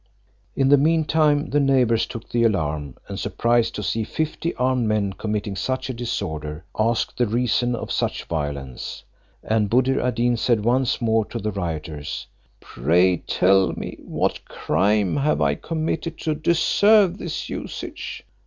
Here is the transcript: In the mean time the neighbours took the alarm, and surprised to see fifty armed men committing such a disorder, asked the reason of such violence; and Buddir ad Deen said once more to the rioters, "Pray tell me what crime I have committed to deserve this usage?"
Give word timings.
In 0.55 0.69
the 0.69 0.79
mean 0.79 1.05
time 1.05 1.51
the 1.51 1.59
neighbours 1.59 2.07
took 2.07 2.27
the 2.27 2.43
alarm, 2.43 2.95
and 3.07 3.19
surprised 3.19 3.75
to 3.75 3.83
see 3.83 4.03
fifty 4.03 4.55
armed 4.55 4.87
men 4.87 5.13
committing 5.13 5.55
such 5.55 5.91
a 5.91 5.93
disorder, 5.93 6.63
asked 6.79 7.19
the 7.19 7.27
reason 7.27 7.75
of 7.75 7.91
such 7.91 8.23
violence; 8.23 9.03
and 9.43 9.69
Buddir 9.69 10.01
ad 10.01 10.15
Deen 10.15 10.37
said 10.37 10.65
once 10.65 11.01
more 11.01 11.23
to 11.25 11.37
the 11.37 11.51
rioters, 11.51 12.25
"Pray 12.59 13.17
tell 13.17 13.73
me 13.73 13.99
what 14.03 14.43
crime 14.45 15.19
I 15.19 15.21
have 15.21 15.61
committed 15.61 16.17
to 16.21 16.33
deserve 16.33 17.19
this 17.19 17.47
usage?" 17.47 18.23